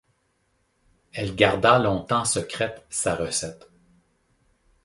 [1.13, 3.69] Elle garda longtemps secrète sa recette.